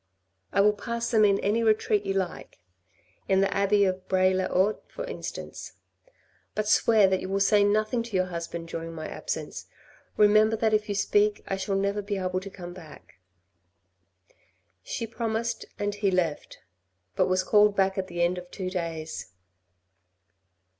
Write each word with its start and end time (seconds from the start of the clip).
I 0.51 0.61
will 0.61 0.73
pass 0.73 1.11
them 1.11 1.23
in 1.23 1.37
any 1.41 1.61
retreat 1.61 2.07
you 2.07 2.15
like. 2.15 2.57
In 3.27 3.41
the 3.41 3.53
abbey 3.55 3.85
of 3.85 4.07
Bray 4.07 4.33
le 4.33 4.47
Haut, 4.47 4.81
for 4.91 5.05
instance. 5.05 5.73
But 6.55 6.67
swear 6.67 7.07
that 7.07 7.21
you 7.21 7.29
will 7.29 7.39
say 7.39 7.63
nothing 7.63 8.01
to 8.01 8.15
your 8.15 8.25
husband 8.25 8.67
during 8.67 8.93
my 8.93 9.07
absence. 9.07 9.67
Remember 10.17 10.55
that 10.55 10.73
if 10.73 10.89
you 10.89 10.95
speak 10.95 11.43
I 11.47 11.55
shall 11.55 11.75
never 11.75 12.01
be 12.01 12.17
able 12.17 12.39
to 12.39 12.49
come 12.49 12.73
back." 12.73 13.17
She 14.81 15.05
promised 15.05 15.65
and 15.77 15.93
he 15.93 16.09
left, 16.09 16.57
but 17.15 17.27
was 17.29 17.43
called 17.43 17.75
back 17.75 17.95
at 17.95 18.07
the 18.07 18.23
end 18.23 18.39
of 18.39 18.49
two 18.49 18.71
days. 18.71 19.31